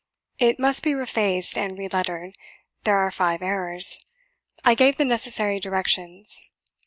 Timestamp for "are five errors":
2.97-4.03